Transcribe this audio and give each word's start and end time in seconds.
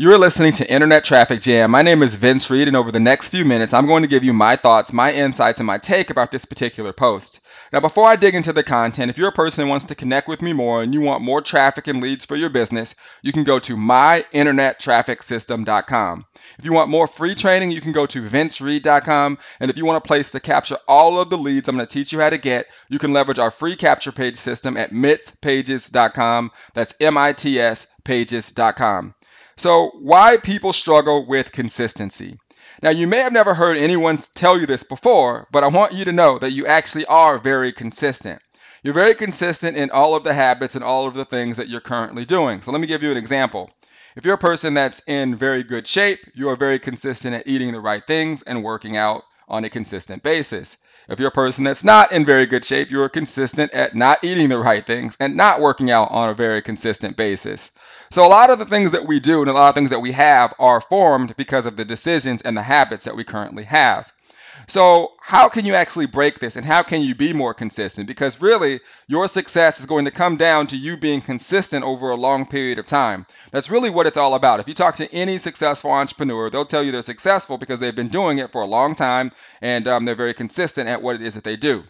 You're 0.00 0.16
listening 0.16 0.52
to 0.52 0.64
Internet 0.66 1.04
Traffic 1.04 1.42
Jam. 1.42 1.72
My 1.72 1.82
name 1.82 2.02
is 2.02 2.14
Vince 2.14 2.48
Reed, 2.48 2.68
and 2.68 2.76
over 2.78 2.90
the 2.90 2.98
next 2.98 3.28
few 3.28 3.44
minutes, 3.44 3.74
I'm 3.74 3.84
going 3.84 4.00
to 4.00 4.08
give 4.08 4.24
you 4.24 4.32
my 4.32 4.56
thoughts, 4.56 4.94
my 4.94 5.12
insights, 5.12 5.60
and 5.60 5.66
my 5.66 5.76
take 5.76 6.08
about 6.08 6.30
this 6.30 6.46
particular 6.46 6.94
post. 6.94 7.40
Now, 7.70 7.80
before 7.80 8.06
I 8.06 8.16
dig 8.16 8.34
into 8.34 8.54
the 8.54 8.62
content, 8.62 9.10
if 9.10 9.18
you're 9.18 9.28
a 9.28 9.32
person 9.32 9.62
who 9.62 9.68
wants 9.68 9.84
to 9.84 9.94
connect 9.94 10.26
with 10.26 10.40
me 10.40 10.54
more 10.54 10.82
and 10.82 10.94
you 10.94 11.02
want 11.02 11.22
more 11.22 11.42
traffic 11.42 11.86
and 11.86 12.00
leads 12.00 12.24
for 12.24 12.34
your 12.34 12.48
business, 12.48 12.94
you 13.20 13.30
can 13.30 13.44
go 13.44 13.58
to 13.58 13.76
myinternettrafficsystem.com. 13.76 16.24
If 16.58 16.64
you 16.64 16.72
want 16.72 16.88
more 16.88 17.06
free 17.06 17.34
training, 17.34 17.70
you 17.70 17.82
can 17.82 17.92
go 17.92 18.06
to 18.06 18.22
vincereed.com. 18.22 19.36
And 19.60 19.70
if 19.70 19.76
you 19.76 19.84
want 19.84 19.98
a 19.98 20.08
place 20.08 20.32
to 20.32 20.40
capture 20.40 20.78
all 20.88 21.20
of 21.20 21.28
the 21.28 21.36
leads 21.36 21.68
I'm 21.68 21.76
going 21.76 21.86
to 21.86 21.92
teach 21.92 22.14
you 22.14 22.20
how 22.20 22.30
to 22.30 22.38
get, 22.38 22.68
you 22.88 22.98
can 22.98 23.12
leverage 23.12 23.38
our 23.38 23.50
free 23.50 23.76
capture 23.76 24.12
page 24.12 24.38
system 24.38 24.78
at 24.78 24.92
mitspages.com. 24.92 26.52
That's 26.72 26.94
M 27.00 27.18
I 27.18 27.34
T 27.34 27.60
S 27.60 27.86
pages.com. 28.02 29.14
So, 29.60 29.90
why 30.00 30.38
people 30.38 30.72
struggle 30.72 31.26
with 31.26 31.52
consistency. 31.52 32.38
Now, 32.82 32.88
you 32.88 33.06
may 33.06 33.18
have 33.18 33.34
never 33.34 33.52
heard 33.52 33.76
anyone 33.76 34.16
tell 34.34 34.58
you 34.58 34.64
this 34.64 34.84
before, 34.84 35.48
but 35.52 35.62
I 35.62 35.66
want 35.66 35.92
you 35.92 36.06
to 36.06 36.12
know 36.12 36.38
that 36.38 36.52
you 36.52 36.66
actually 36.66 37.04
are 37.04 37.38
very 37.38 37.70
consistent. 37.70 38.40
You're 38.82 38.94
very 38.94 39.14
consistent 39.14 39.76
in 39.76 39.90
all 39.90 40.16
of 40.16 40.24
the 40.24 40.32
habits 40.32 40.76
and 40.76 40.82
all 40.82 41.06
of 41.06 41.12
the 41.12 41.26
things 41.26 41.58
that 41.58 41.68
you're 41.68 41.82
currently 41.82 42.24
doing. 42.24 42.62
So, 42.62 42.72
let 42.72 42.80
me 42.80 42.86
give 42.86 43.02
you 43.02 43.10
an 43.10 43.18
example. 43.18 43.70
If 44.16 44.24
you're 44.24 44.36
a 44.36 44.38
person 44.38 44.72
that's 44.72 45.02
in 45.06 45.36
very 45.36 45.62
good 45.62 45.86
shape, 45.86 46.20
you 46.34 46.48
are 46.48 46.56
very 46.56 46.78
consistent 46.78 47.34
at 47.34 47.46
eating 47.46 47.72
the 47.72 47.82
right 47.82 48.06
things 48.06 48.40
and 48.40 48.64
working 48.64 48.96
out 48.96 49.24
on 49.50 49.64
a 49.64 49.70
consistent 49.70 50.22
basis. 50.22 50.76
If 51.08 51.18
you're 51.18 51.28
a 51.28 51.32
person 51.32 51.64
that's 51.64 51.84
not 51.84 52.12
in 52.12 52.24
very 52.24 52.46
good 52.46 52.64
shape, 52.64 52.90
you're 52.90 53.08
consistent 53.08 53.72
at 53.72 53.94
not 53.94 54.22
eating 54.22 54.48
the 54.48 54.58
right 54.58 54.86
things 54.86 55.16
and 55.18 55.36
not 55.36 55.60
working 55.60 55.90
out 55.90 56.10
on 56.10 56.28
a 56.28 56.34
very 56.34 56.62
consistent 56.62 57.16
basis. 57.16 57.70
So, 58.12 58.26
a 58.26 58.28
lot 58.28 58.50
of 58.50 58.58
the 58.58 58.64
things 58.64 58.92
that 58.92 59.06
we 59.06 59.20
do 59.20 59.40
and 59.40 59.50
a 59.50 59.52
lot 59.52 59.68
of 59.68 59.74
things 59.74 59.90
that 59.90 60.00
we 60.00 60.12
have 60.12 60.54
are 60.58 60.80
formed 60.80 61.36
because 61.36 61.66
of 61.66 61.76
the 61.76 61.84
decisions 61.84 62.42
and 62.42 62.56
the 62.56 62.62
habits 62.62 63.04
that 63.04 63.16
we 63.16 63.24
currently 63.24 63.64
have. 63.64 64.12
So, 64.68 65.12
how 65.20 65.48
can 65.48 65.64
you 65.64 65.74
actually 65.74 66.06
break 66.06 66.38
this 66.38 66.56
and 66.56 66.64
how 66.64 66.82
can 66.82 67.02
you 67.02 67.14
be 67.14 67.32
more 67.32 67.54
consistent? 67.54 68.06
Because 68.06 68.40
really, 68.40 68.80
your 69.06 69.28
success 69.28 69.80
is 69.80 69.86
going 69.86 70.04
to 70.04 70.10
come 70.10 70.36
down 70.36 70.66
to 70.68 70.76
you 70.76 70.96
being 70.96 71.20
consistent 71.20 71.84
over 71.84 72.10
a 72.10 72.16
long 72.16 72.46
period 72.46 72.78
of 72.78 72.86
time. 72.86 73.26
That's 73.50 73.70
really 73.70 73.90
what 73.90 74.06
it's 74.06 74.16
all 74.16 74.34
about. 74.34 74.60
If 74.60 74.68
you 74.68 74.74
talk 74.74 74.96
to 74.96 75.12
any 75.12 75.38
successful 75.38 75.90
entrepreneur, 75.90 76.50
they'll 76.50 76.64
tell 76.64 76.82
you 76.82 76.92
they're 76.92 77.02
successful 77.02 77.58
because 77.58 77.80
they've 77.80 77.94
been 77.94 78.08
doing 78.08 78.38
it 78.38 78.52
for 78.52 78.62
a 78.62 78.66
long 78.66 78.94
time 78.94 79.32
and 79.60 79.86
um, 79.88 80.04
they're 80.04 80.14
very 80.14 80.34
consistent 80.34 80.88
at 80.88 81.02
what 81.02 81.16
it 81.16 81.22
is 81.22 81.34
that 81.34 81.44
they 81.44 81.56
do. 81.56 81.84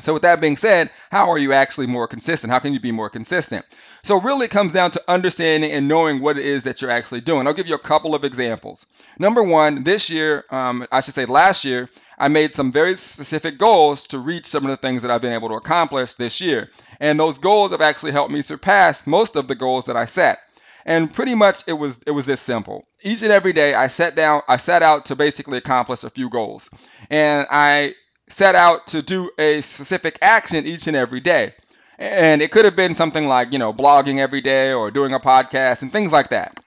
So, 0.00 0.12
with 0.12 0.22
that 0.22 0.40
being 0.40 0.56
said, 0.56 0.90
how 1.10 1.30
are 1.30 1.38
you 1.38 1.52
actually 1.52 1.86
more 1.86 2.06
consistent? 2.06 2.52
How 2.52 2.58
can 2.58 2.72
you 2.72 2.80
be 2.80 2.92
more 2.92 3.10
consistent? 3.10 3.64
So, 4.02 4.20
really, 4.20 4.46
it 4.46 4.50
comes 4.50 4.72
down 4.72 4.92
to 4.92 5.02
understanding 5.08 5.70
and 5.72 5.88
knowing 5.88 6.20
what 6.20 6.38
it 6.38 6.46
is 6.46 6.64
that 6.64 6.80
you're 6.80 6.90
actually 6.90 7.20
doing. 7.20 7.46
I'll 7.46 7.54
give 7.54 7.68
you 7.68 7.74
a 7.74 7.78
couple 7.78 8.14
of 8.14 8.24
examples. 8.24 8.86
Number 9.18 9.42
one, 9.42 9.84
this 9.84 10.10
year, 10.10 10.44
um, 10.50 10.86
I 10.90 11.00
should 11.00 11.14
say 11.14 11.26
last 11.26 11.64
year, 11.64 11.88
I 12.20 12.28
made 12.28 12.54
some 12.54 12.70
very 12.70 12.96
specific 12.96 13.56
goals 13.56 14.08
to 14.08 14.18
reach 14.18 14.46
some 14.46 14.64
of 14.64 14.70
the 14.70 14.76
things 14.76 15.02
that 15.02 15.10
I've 15.10 15.22
been 15.22 15.32
able 15.32 15.48
to 15.48 15.54
accomplish 15.54 16.14
this 16.14 16.40
year. 16.40 16.70
And 17.00 17.18
those 17.18 17.38
goals 17.38 17.70
have 17.70 17.80
actually 17.80 18.12
helped 18.12 18.30
me 18.30 18.42
surpass 18.42 19.06
most 19.06 19.36
of 19.36 19.48
the 19.48 19.54
goals 19.54 19.86
that 19.86 19.96
I 19.96 20.04
set. 20.04 20.38
And 20.84 21.12
pretty 21.12 21.34
much 21.34 21.66
it 21.66 21.72
was 21.72 22.02
it 22.06 22.10
was 22.10 22.26
this 22.26 22.40
simple. 22.40 22.86
Each 23.02 23.22
and 23.22 23.32
every 23.32 23.52
day 23.52 23.74
I 23.74 23.86
sat 23.86 24.16
down 24.16 24.42
I 24.48 24.56
set 24.56 24.82
out 24.82 25.06
to 25.06 25.16
basically 25.16 25.58
accomplish 25.58 26.04
a 26.04 26.10
few 26.10 26.28
goals. 26.28 26.68
And 27.08 27.46
I 27.50 27.94
set 28.30 28.54
out 28.54 28.88
to 28.88 29.02
do 29.02 29.30
a 29.38 29.60
specific 29.60 30.18
action 30.22 30.66
each 30.66 30.86
and 30.86 30.96
every 30.96 31.20
day. 31.20 31.54
And 31.98 32.40
it 32.40 32.50
could 32.50 32.64
have 32.64 32.76
been 32.76 32.94
something 32.94 33.26
like, 33.26 33.52
you 33.52 33.58
know, 33.58 33.74
blogging 33.74 34.18
every 34.18 34.40
day 34.40 34.72
or 34.72 34.90
doing 34.90 35.12
a 35.12 35.20
podcast 35.20 35.82
and 35.82 35.92
things 35.92 36.12
like 36.12 36.30
that. 36.30 36.59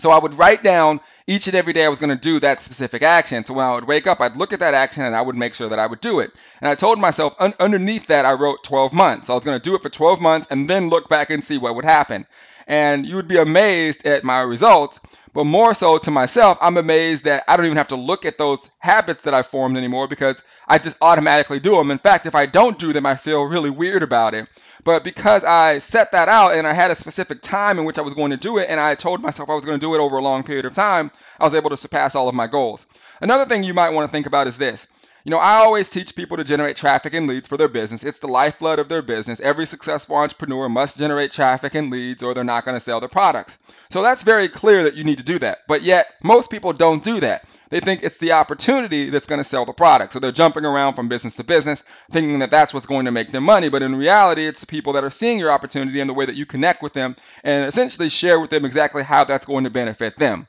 So 0.00 0.10
I 0.10 0.18
would 0.18 0.34
write 0.34 0.62
down 0.62 1.00
each 1.26 1.46
and 1.46 1.56
every 1.56 1.72
day 1.72 1.84
I 1.84 1.88
was 1.88 1.98
going 1.98 2.16
to 2.16 2.20
do 2.20 2.40
that 2.40 2.60
specific 2.62 3.02
action. 3.02 3.44
So 3.44 3.54
when 3.54 3.64
I 3.64 3.74
would 3.74 3.86
wake 3.86 4.06
up, 4.06 4.20
I'd 4.20 4.36
look 4.36 4.52
at 4.52 4.60
that 4.60 4.74
action 4.74 5.02
and 5.02 5.14
I 5.14 5.22
would 5.22 5.36
make 5.36 5.54
sure 5.54 5.68
that 5.68 5.78
I 5.78 5.86
would 5.86 6.00
do 6.00 6.20
it. 6.20 6.32
And 6.60 6.68
I 6.68 6.74
told 6.74 6.98
myself 6.98 7.34
un- 7.38 7.54
underneath 7.60 8.06
that, 8.06 8.24
I 8.24 8.32
wrote 8.32 8.64
12 8.64 8.92
months. 8.92 9.30
I 9.30 9.34
was 9.34 9.44
going 9.44 9.60
to 9.60 9.70
do 9.70 9.74
it 9.74 9.82
for 9.82 9.88
12 9.90 10.20
months 10.20 10.48
and 10.50 10.68
then 10.68 10.88
look 10.88 11.08
back 11.08 11.30
and 11.30 11.42
see 11.44 11.58
what 11.58 11.74
would 11.74 11.84
happen. 11.84 12.26
And 12.66 13.06
you 13.06 13.16
would 13.16 13.28
be 13.28 13.38
amazed 13.38 14.06
at 14.06 14.24
my 14.24 14.40
results 14.40 15.00
but 15.34 15.44
more 15.44 15.72
so 15.72 15.96
to 15.98 16.10
myself, 16.10 16.58
I'm 16.60 16.76
amazed 16.76 17.24
that 17.24 17.44
I 17.48 17.56
don't 17.56 17.64
even 17.64 17.78
have 17.78 17.88
to 17.88 17.96
look 17.96 18.26
at 18.26 18.36
those 18.36 18.70
habits 18.78 19.24
that 19.24 19.32
I 19.32 19.42
formed 19.42 19.78
anymore 19.78 20.06
because 20.06 20.42
I 20.68 20.78
just 20.78 20.98
automatically 21.00 21.58
do 21.58 21.74
them. 21.76 21.90
In 21.90 21.98
fact, 21.98 22.26
if 22.26 22.34
I 22.34 22.44
don't 22.44 22.78
do 22.78 22.92
them, 22.92 23.06
I 23.06 23.14
feel 23.14 23.44
really 23.44 23.70
weird 23.70 24.02
about 24.02 24.34
it. 24.34 24.48
But 24.84 25.04
because 25.04 25.44
I 25.44 25.78
set 25.78 26.12
that 26.12 26.28
out 26.28 26.54
and 26.54 26.66
I 26.66 26.72
had 26.72 26.90
a 26.90 26.96
specific 26.96 27.40
time 27.40 27.78
in 27.78 27.84
which 27.84 27.98
I 27.98 28.02
was 28.02 28.14
going 28.14 28.32
to 28.32 28.36
do 28.36 28.58
it, 28.58 28.68
and 28.68 28.80
I 28.80 28.94
told 28.96 29.22
myself 29.22 29.48
I 29.48 29.54
was 29.54 29.64
going 29.64 29.78
to 29.78 29.86
do 29.86 29.94
it 29.94 30.00
over 30.00 30.16
a 30.16 30.22
long 30.22 30.42
period 30.42 30.64
of 30.64 30.74
time, 30.74 31.12
I 31.38 31.44
was 31.44 31.54
able 31.54 31.70
to 31.70 31.76
surpass 31.76 32.14
all 32.14 32.28
of 32.28 32.34
my 32.34 32.48
goals. 32.48 32.86
Another 33.20 33.44
thing 33.44 33.62
you 33.62 33.74
might 33.74 33.90
want 33.90 34.08
to 34.08 34.12
think 34.12 34.26
about 34.26 34.48
is 34.48 34.58
this 34.58 34.88
you 35.24 35.30
know, 35.30 35.38
I 35.38 35.56
always 35.56 35.88
teach 35.88 36.16
people 36.16 36.36
to 36.36 36.44
generate 36.44 36.76
traffic 36.76 37.14
and 37.14 37.28
leads 37.28 37.48
for 37.48 37.56
their 37.56 37.68
business. 37.68 38.02
It's 38.02 38.18
the 38.18 38.28
lifeblood 38.28 38.78
of 38.78 38.88
their 38.88 39.02
business. 39.02 39.40
Every 39.40 39.66
successful 39.66 40.16
entrepreneur 40.16 40.68
must 40.68 40.98
generate 40.98 41.32
traffic 41.32 41.74
and 41.74 41.90
leads 41.90 42.22
or 42.22 42.34
they're 42.34 42.44
not 42.44 42.64
going 42.64 42.76
to 42.76 42.80
sell 42.80 43.00
their 43.00 43.08
products. 43.08 43.58
So 43.90 44.02
that's 44.02 44.22
very 44.22 44.48
clear 44.48 44.84
that 44.84 44.96
you 44.96 45.04
need 45.04 45.18
to 45.18 45.24
do 45.24 45.38
that. 45.38 45.58
But 45.68 45.82
yet, 45.82 46.06
most 46.24 46.50
people 46.50 46.72
don't 46.72 47.04
do 47.04 47.20
that. 47.20 47.44
They 47.70 47.80
think 47.80 48.02
it's 48.02 48.18
the 48.18 48.32
opportunity 48.32 49.08
that's 49.08 49.26
going 49.26 49.40
to 49.40 49.44
sell 49.44 49.64
the 49.64 49.72
product. 49.72 50.12
So 50.12 50.18
they're 50.18 50.32
jumping 50.32 50.66
around 50.66 50.94
from 50.94 51.08
business 51.08 51.36
to 51.36 51.44
business, 51.44 51.84
thinking 52.10 52.40
that 52.40 52.50
that's 52.50 52.74
what's 52.74 52.86
going 52.86 53.06
to 53.06 53.12
make 53.12 53.30
them 53.30 53.44
money. 53.44 53.70
But 53.70 53.82
in 53.82 53.94
reality, 53.94 54.46
it's 54.46 54.60
the 54.60 54.66
people 54.66 54.92
that 54.94 55.04
are 55.04 55.10
seeing 55.10 55.38
your 55.38 55.50
opportunity 55.50 56.00
and 56.00 56.10
the 56.10 56.14
way 56.14 56.26
that 56.26 56.34
you 56.34 56.44
connect 56.44 56.82
with 56.82 56.92
them 56.92 57.16
and 57.44 57.66
essentially 57.66 58.10
share 58.10 58.38
with 58.40 58.50
them 58.50 58.64
exactly 58.64 59.02
how 59.02 59.24
that's 59.24 59.46
going 59.46 59.64
to 59.64 59.70
benefit 59.70 60.18
them. 60.18 60.46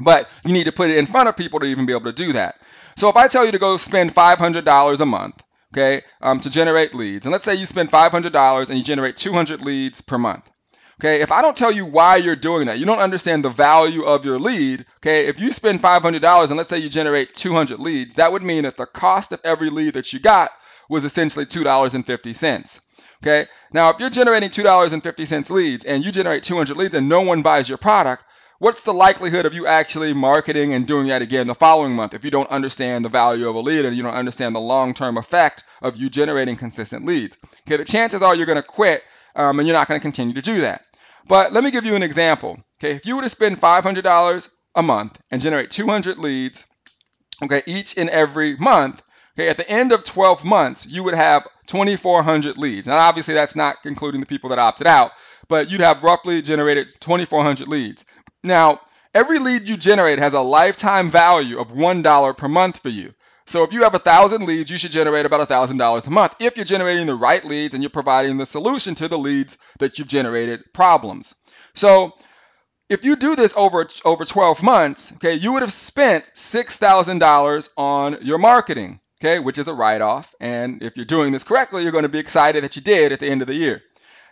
But 0.00 0.28
you 0.44 0.52
need 0.52 0.64
to 0.64 0.72
put 0.72 0.90
it 0.90 0.96
in 0.96 1.06
front 1.06 1.28
of 1.28 1.36
people 1.36 1.60
to 1.60 1.66
even 1.66 1.86
be 1.86 1.92
able 1.92 2.06
to 2.06 2.12
do 2.12 2.32
that. 2.32 2.60
So 3.00 3.08
if 3.08 3.16
I 3.16 3.28
tell 3.28 3.46
you 3.46 3.52
to 3.52 3.58
go 3.58 3.78
spend 3.78 4.14
$500 4.14 5.00
a 5.00 5.06
month, 5.06 5.42
okay, 5.72 6.02
um, 6.20 6.38
to 6.40 6.50
generate 6.50 6.94
leads, 6.94 7.24
and 7.24 7.32
let's 7.32 7.44
say 7.44 7.54
you 7.54 7.64
spend 7.64 7.90
$500 7.90 8.68
and 8.68 8.78
you 8.78 8.84
generate 8.84 9.16
200 9.16 9.62
leads 9.62 10.02
per 10.02 10.18
month. 10.18 10.50
Okay, 11.00 11.22
if 11.22 11.32
I 11.32 11.40
don't 11.40 11.56
tell 11.56 11.72
you 11.72 11.86
why 11.86 12.16
you're 12.16 12.36
doing 12.36 12.66
that, 12.66 12.78
you 12.78 12.84
don't 12.84 12.98
understand 12.98 13.42
the 13.42 13.48
value 13.48 14.02
of 14.02 14.26
your 14.26 14.38
lead. 14.38 14.84
Okay, 14.98 15.28
if 15.28 15.40
you 15.40 15.50
spend 15.50 15.80
$500 15.80 16.48
and 16.48 16.56
let's 16.58 16.68
say 16.68 16.76
you 16.76 16.90
generate 16.90 17.34
200 17.34 17.80
leads, 17.80 18.16
that 18.16 18.32
would 18.32 18.42
mean 18.42 18.64
that 18.64 18.76
the 18.76 18.84
cost 18.84 19.32
of 19.32 19.40
every 19.44 19.70
lead 19.70 19.94
that 19.94 20.12
you 20.12 20.20
got 20.20 20.50
was 20.90 21.06
essentially 21.06 21.46
$2.50. 21.46 22.80
Okay, 23.22 23.48
now 23.72 23.88
if 23.88 23.98
you're 23.98 24.10
generating 24.10 24.50
$2.50 24.50 25.48
leads 25.48 25.86
and 25.86 26.04
you 26.04 26.12
generate 26.12 26.42
200 26.42 26.76
leads 26.76 26.94
and 26.94 27.08
no 27.08 27.22
one 27.22 27.40
buys 27.40 27.66
your 27.66 27.78
product, 27.78 28.24
what's 28.60 28.82
the 28.82 28.92
likelihood 28.92 29.46
of 29.46 29.54
you 29.54 29.66
actually 29.66 30.12
marketing 30.12 30.74
and 30.74 30.86
doing 30.86 31.08
that 31.08 31.22
again 31.22 31.46
the 31.46 31.54
following 31.54 31.96
month 31.96 32.12
if 32.14 32.24
you 32.24 32.30
don't 32.30 32.50
understand 32.50 33.04
the 33.04 33.08
value 33.08 33.48
of 33.48 33.56
a 33.56 33.60
lead 33.60 33.86
and 33.86 33.96
you 33.96 34.02
don't 34.02 34.14
understand 34.14 34.54
the 34.54 34.60
long-term 34.60 35.16
effect 35.16 35.64
of 35.82 35.96
you 35.96 36.10
generating 36.10 36.56
consistent 36.56 37.06
leads? 37.06 37.38
Okay, 37.66 37.78
the 37.78 37.84
chances 37.84 38.22
are 38.22 38.36
you're 38.36 38.46
going 38.46 38.56
to 38.56 38.62
quit 38.62 39.02
um, 39.34 39.58
and 39.58 39.66
you're 39.66 39.76
not 39.76 39.88
going 39.88 39.98
to 39.98 40.02
continue 40.02 40.34
to 40.34 40.42
do 40.42 40.60
that. 40.60 40.82
But 41.26 41.52
let 41.52 41.64
me 41.64 41.70
give 41.70 41.86
you 41.86 41.94
an 41.94 42.02
example. 42.02 42.62
Okay, 42.78 42.94
if 42.94 43.06
you 43.06 43.16
were 43.16 43.22
to 43.22 43.28
spend 43.30 43.60
$500 43.60 44.50
a 44.74 44.82
month 44.82 45.20
and 45.30 45.40
generate 45.40 45.70
200 45.70 46.18
leads, 46.18 46.62
okay, 47.42 47.62
each 47.66 47.96
and 47.96 48.10
every 48.10 48.56
month, 48.56 49.00
okay, 49.38 49.48
at 49.48 49.56
the 49.56 49.68
end 49.68 49.92
of 49.92 50.04
12 50.04 50.44
months, 50.44 50.86
you 50.86 51.02
would 51.04 51.14
have 51.14 51.46
2,400 51.68 52.58
leads. 52.58 52.88
Now, 52.88 52.98
obviously, 52.98 53.34
that's 53.34 53.56
not 53.56 53.76
including 53.84 54.20
the 54.20 54.26
people 54.26 54.50
that 54.50 54.58
opted 54.58 54.86
out, 54.86 55.12
but 55.48 55.70
you'd 55.70 55.80
have 55.80 56.02
roughly 56.02 56.42
generated 56.42 56.88
2,400 57.00 57.66
leads. 57.66 58.04
Now, 58.42 58.80
every 59.14 59.38
lead 59.38 59.68
you 59.68 59.76
generate 59.76 60.18
has 60.18 60.34
a 60.34 60.40
lifetime 60.40 61.10
value 61.10 61.58
of 61.58 61.72
$1 61.72 62.36
per 62.36 62.48
month 62.48 62.80
for 62.80 62.88
you. 62.88 63.12
So 63.46 63.64
if 63.64 63.72
you 63.72 63.82
have 63.82 63.94
a 63.94 63.98
thousand 63.98 64.46
leads, 64.46 64.70
you 64.70 64.78
should 64.78 64.92
generate 64.92 65.26
about 65.26 65.48
$1,000 65.48 66.06
a 66.06 66.10
month 66.10 66.36
if 66.38 66.56
you're 66.56 66.64
generating 66.64 67.06
the 67.06 67.16
right 67.16 67.44
leads 67.44 67.74
and 67.74 67.82
you're 67.82 67.90
providing 67.90 68.36
the 68.36 68.46
solution 68.46 68.94
to 68.96 69.08
the 69.08 69.18
leads 69.18 69.58
that 69.80 69.98
you've 69.98 70.08
generated 70.08 70.60
problems. 70.72 71.34
So 71.74 72.12
if 72.88 73.04
you 73.04 73.16
do 73.16 73.36
this 73.36 73.56
over 73.56 73.88
over 74.04 74.24
12 74.24 74.62
months, 74.62 75.12
okay, 75.14 75.34
you 75.34 75.52
would 75.52 75.62
have 75.62 75.72
spent 75.72 76.24
$6,000 76.36 77.68
on 77.76 78.18
your 78.22 78.38
marketing, 78.38 79.00
okay, 79.20 79.38
which 79.40 79.58
is 79.58 79.68
a 79.68 79.74
write-off. 79.74 80.34
And 80.40 80.82
if 80.82 80.96
you're 80.96 81.04
doing 81.04 81.32
this 81.32 81.44
correctly, 81.44 81.82
you're 81.82 81.92
going 81.92 82.02
to 82.02 82.08
be 82.08 82.18
excited 82.18 82.64
that 82.64 82.76
you 82.76 82.82
did 82.82 83.12
at 83.12 83.20
the 83.20 83.28
end 83.28 83.42
of 83.42 83.48
the 83.48 83.54
year. 83.54 83.82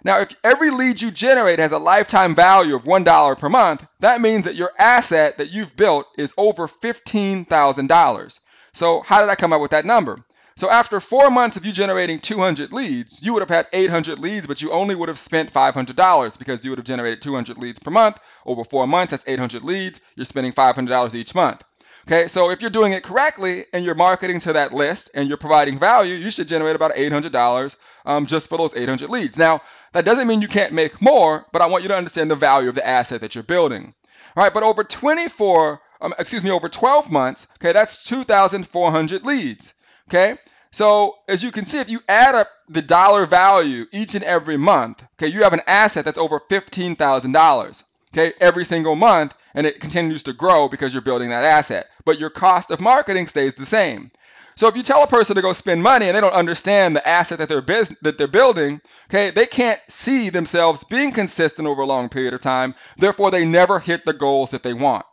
Now, 0.05 0.21
if 0.21 0.35
every 0.45 0.71
lead 0.71 1.01
you 1.01 1.11
generate 1.11 1.59
has 1.59 1.73
a 1.73 1.79
lifetime 1.79 2.35
value 2.35 2.77
of 2.77 2.85
$1 2.85 3.39
per 3.39 3.49
month, 3.49 3.87
that 4.01 4.21
means 4.21 4.45
that 4.45 4.55
your 4.55 4.73
asset 4.79 5.39
that 5.39 5.51
you've 5.51 5.77
built 5.77 6.07
is 6.17 6.33
over 6.37 6.69
$15,000. 6.69 8.41
So, 8.73 9.01
how 9.01 9.21
did 9.21 9.31
I 9.31 9.35
come 9.35 9.53
up 9.53 9.61
with 9.61 9.73
that 9.73 9.85
number? 9.85 10.25
So, 10.57 10.71
after 10.71 11.01
four 11.01 11.31
months 11.31 11.57
of 11.57 11.67
you 11.67 11.73
generating 11.73 12.21
200 12.21 12.73
leads, 12.73 13.23
you 13.23 13.33
would 13.33 13.43
have 13.43 13.49
had 13.49 13.69
800 13.73 14.19
leads, 14.19 14.47
but 14.47 14.63
you 14.63 14.73
only 14.73 14.95
would 14.95 15.09
have 15.09 15.19
spent 15.19 15.53
$500 15.53 16.39
because 16.39 16.65
you 16.65 16.71
would 16.71 16.79
have 16.79 16.87
generated 16.87 17.23
200 17.23 17.59
leads 17.59 17.79
per 17.79 17.91
month. 17.91 18.19
Over 18.47 18.65
four 18.65 18.87
months, 18.87 19.13
that's 19.13 19.27
800 19.27 19.63
leads. 19.63 20.01
You're 20.15 20.27
spending 20.27 20.53
$500 20.53 21.15
each 21.15 21.35
month. 21.35 21.63
Okay, 22.11 22.27
so 22.27 22.49
if 22.49 22.63
you're 22.63 22.71
doing 22.71 22.93
it 22.93 23.03
correctly 23.03 23.67
and 23.71 23.85
you're 23.85 23.95
marketing 23.95 24.41
to 24.41 24.55
that 24.55 24.73
list 24.73 25.11
and 25.13 25.29
you're 25.29 25.37
providing 25.37 25.79
value, 25.79 26.15
you 26.15 26.31
should 26.31 26.49
generate 26.49 26.75
about 26.75 26.95
$800 26.95 27.77
um, 28.07 28.25
just 28.25 28.49
for 28.49 28.57
those 28.57 28.75
800 28.75 29.11
leads. 29.11 29.37
Now, 29.37 29.61
that 29.93 30.07
doesn't 30.07 30.27
mean 30.27 30.41
you 30.41 30.49
can't 30.49 30.73
make 30.73 31.03
more, 31.03 31.45
but 31.53 31.61
I 31.61 31.67
want 31.67 31.83
you 31.83 31.89
to 31.89 31.97
understand 31.99 32.31
the 32.31 32.35
value 32.35 32.71
of 32.71 32.75
the 32.75 32.87
asset 32.87 33.21
that 33.21 33.35
you're 33.35 33.45
building. 33.45 33.93
All 34.35 34.43
right, 34.43 34.55
but 34.55 34.63
over 34.63 34.85
24, 34.85 35.83
um, 36.01 36.15
excuse 36.19 36.43
me, 36.43 36.51
over 36.51 36.71
12 36.71 37.13
months, 37.13 37.47
okay, 37.57 37.75
that's 37.75 38.05
2,400 38.05 39.27
leads. 39.27 39.75
Okay, 40.09 40.39
so 40.71 41.15
as 41.29 41.43
you 41.43 41.53
can 41.53 41.67
see, 41.67 41.79
if 41.79 41.91
you 41.91 42.01
add 42.09 42.35
up 42.35 42.49
the 42.71 42.81
dollar 42.81 43.27
value 43.27 43.85
each 43.93 44.15
and 44.15 44.25
every 44.25 44.57
month, 44.57 45.07
okay, 45.19 45.31
you 45.31 45.43
have 45.43 45.53
an 45.53 45.61
asset 45.67 46.07
that's 46.07 46.17
over 46.17 46.41
$15,000 46.41 47.85
okay, 48.13 48.33
every 48.41 48.65
single 48.65 48.97
month, 48.97 49.35
and 49.59 49.67
it 49.67 49.81
continues 49.81 50.23
to 50.23 50.33
grow 50.33 50.69
because 50.69 50.95
you're 50.95 51.03
building 51.03 51.31
that 51.31 51.43
asset. 51.43 51.89
But 52.05 52.21
your 52.21 52.31
cost 52.31 52.71
of 52.71 52.81
marketing 52.81 53.27
stays 53.27 53.57
the 53.57 53.67
same. 53.67 54.13
So 54.55 54.69
if 54.69 54.77
you 54.77 54.85
tell 54.85 55.03
a 55.03 55.09
person 55.09 55.35
to 55.35 55.43
go 55.43 55.53
spend 55.53 55.83
money 55.83 56.07
and 56.07 56.17
they 56.17 56.21
don't 56.21 56.33
understand 56.33 56.95
the 56.95 57.07
asset 57.07 57.39
that 57.39 57.49
they're 57.49 57.61
biz- 57.61 57.99
that 58.03 58.19
they're 58.19 58.29
building, 58.29 58.81
okay, 59.11 59.31
they 59.31 59.47
can't 59.47 59.81
see 59.89 60.31
themselves 60.31 60.85
being 60.85 61.11
consistent 61.11 61.67
over 61.67 61.83
a 61.83 61.87
long 61.87 62.09
period 62.09 62.35
of 62.35 62.41
time. 62.41 62.77
Therefore, 62.99 63.33
they 63.33 63.45
never 63.45 63.81
hit 63.81 64.05
the 64.05 64.13
goals 64.13 64.51
that 64.51 64.63
they 64.63 64.75
want. 64.75 65.05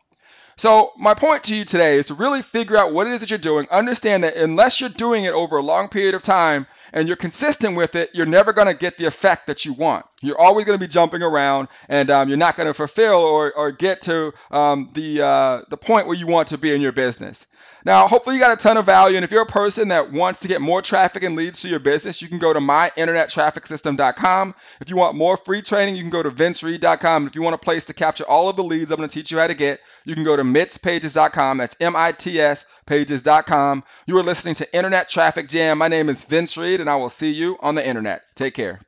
So 0.57 0.94
my 0.98 1.13
point 1.13 1.46
to 1.46 1.56
you 1.56 1.66
today 1.66 1.98
is 1.98 2.07
to 2.07 2.13
really 2.13 2.42
figure 2.42 2.78
out 2.78 2.94
what 2.94 3.07
it 3.07 3.13
is 3.13 3.19
that 3.19 3.30
you're 3.30 3.40
doing. 3.40 3.68
Understand 3.69 4.24
that 4.24 4.38
unless 4.38 4.80
you're 4.80 4.90
doing 4.90 5.25
it 5.25 5.34
over 5.34 5.57
a 5.57 5.62
long 5.62 5.90
period 5.90 6.16
of 6.16 6.24
time 6.24 6.66
and 6.94 7.07
you're 7.07 7.18
consistent 7.18 7.75
with 7.75 7.96
it, 7.96 8.12
you're 8.13 8.25
never 8.25 8.54
going 8.54 8.68
to 8.68 8.74
get 8.74 8.98
the 8.98 9.06
effect 9.06 9.48
that 9.48 9.66
you 9.66 9.74
want. 9.74 10.06
You're 10.22 10.40
always 10.40 10.66
going 10.66 10.80
to 10.80 10.84
be 10.84 10.92
jumping 10.92 11.22
around, 11.22 11.68
and 11.90 12.10
um, 12.10 12.30
you're 12.30 12.38
not 12.38 12.56
going 12.56 12.68
to 12.68 12.74
fulfill 12.74 13.19
or, 13.19 13.52
or 13.54 13.72
get 13.72 14.04
to 14.04 14.34
um, 14.50 14.90
the 14.94 15.22
uh, 15.22 15.62
the 15.69 15.78
point 15.78 16.07
where 16.07 16.16
you 16.16 16.25
want 16.25 16.48
to 16.50 16.58
be 16.58 16.74
in 16.74 16.81
your 16.81 16.94
business. 16.94 17.46
Now, 17.86 18.08
hopefully, 18.08 18.36
you 18.36 18.42
got 18.42 18.58
a 18.58 18.62
ton 18.62 18.78
of 18.78 18.86
value. 18.88 19.16
And 19.16 19.24
if 19.24 19.30
you're 19.30 19.44
a 19.44 19.46
person 19.46 19.90
that 19.90 20.12
wants 20.12 20.40
to 20.40 20.48
get 20.48 20.60
more 20.60 20.81
traffic 20.81 21.22
and 21.22 21.36
leads 21.36 21.62
to 21.62 21.68
your 21.68 21.80
business, 21.80 22.19
you 22.19 22.28
can 22.28 22.40
go 22.40 22.51
to 22.51 22.60
myinternettrafficsystem.com. 22.60 24.56
If 24.81 24.90
you 24.90 24.96
want 24.96 25.16
more 25.16 25.38
free 25.38 25.62
training, 25.62 25.96
you 25.96 26.01
can 26.01 26.10
go 26.10 26.24
to 26.24 26.31
vincereed.com. 26.31 27.28
If 27.28 27.36
you 27.36 27.44
want 27.44 27.54
a 27.54 27.60
place 27.60 27.86
to 27.86 27.94
capture 27.94 28.24
all 28.24 28.50
of 28.50 28.56
the 28.56 28.63
leads 28.63 28.90
I'm 28.90 28.98
going 28.98 29.08
to 29.08 29.13
teach 29.13 29.31
you 29.31 29.38
how 29.38 29.46
to 29.46 29.54
get, 29.54 29.81
you 30.04 30.16
can 30.16 30.24
go 30.24 30.36
to 30.36 30.44
mitspages.com. 30.54 31.58
That's 31.58 31.76
M 31.80 31.96
I 31.96 32.12
T 32.12 32.40
S 32.40 32.66
pages.com. 32.86 33.84
You 34.06 34.18
are 34.18 34.24
listening 34.24 34.56
to 34.56 34.76
Internet 34.76 35.10
Traffic 35.10 35.48
Jam. 35.48 35.78
My 35.78 35.88
name 35.88 36.10
is 36.10 36.26
Vince 36.26 36.58
Reed, 36.58 36.82
and 36.82 36.90
I 36.90 36.98
will 36.98 37.10
see 37.10 37.32
you 37.32 37.58
on 37.60 37.76
the 37.76 37.88
internet. 37.88 38.24
Take 38.36 38.54
care. 38.54 38.85